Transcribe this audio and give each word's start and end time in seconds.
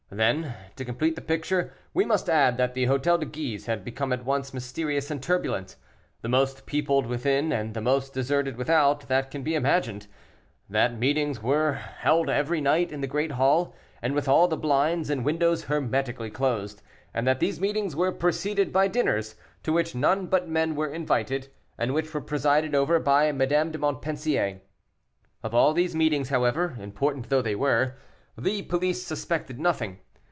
Then, 0.13 0.53
to 0.75 0.83
complete 0.83 1.15
the 1.15 1.21
picture, 1.21 1.71
we 1.93 2.03
must 2.03 2.29
add 2.29 2.57
that 2.57 2.73
the 2.73 2.85
Hôtel 2.85 3.21
de 3.21 3.25
Guise 3.25 3.67
had 3.67 3.85
become 3.85 4.11
at 4.11 4.25
once 4.25 4.53
mysterious 4.53 5.09
and 5.09 5.23
turbulent, 5.23 5.77
the 6.21 6.27
most 6.27 6.65
peopled 6.65 7.05
within 7.05 7.53
and 7.53 7.73
the 7.73 7.79
most 7.79 8.13
deserted 8.13 8.57
without 8.57 9.07
that 9.07 9.31
can 9.31 9.41
be 9.41 9.55
imagined; 9.55 10.07
that 10.69 10.99
meetings 10.99 11.41
were 11.41 11.75
held 11.75 12.29
every 12.29 12.59
night 12.59 12.91
in 12.91 12.99
the 12.99 13.07
great 13.07 13.31
hall, 13.31 13.73
and 14.01 14.13
with 14.13 14.27
all 14.27 14.49
the 14.49 14.57
blinds 14.57 15.09
and 15.09 15.23
windows 15.23 15.63
hermetically 15.63 16.29
closed, 16.29 16.81
and 17.13 17.25
that 17.25 17.39
these 17.39 17.61
meetings 17.61 17.95
were 17.95 18.11
preceded 18.11 18.73
by 18.73 18.89
dinners, 18.89 19.35
to 19.63 19.71
which 19.71 19.95
none 19.95 20.27
but 20.27 20.45
men 20.45 20.75
were 20.75 20.93
invited, 20.93 21.47
and 21.77 21.93
which 21.93 22.13
were 22.13 22.19
presided 22.19 22.75
over 22.75 22.99
by 22.99 23.31
Madame 23.31 23.71
de 23.71 23.77
Montpensier. 23.77 24.59
Of 25.41 25.55
all 25.55 25.71
these 25.73 25.95
meetings, 25.95 26.27
however, 26.27 26.75
important 26.81 27.29
though 27.29 27.41
they 27.41 27.55
were, 27.55 27.95
the 28.37 28.61
police 28.61 29.03
suspected 29.05 29.59
nothing. 29.59 29.99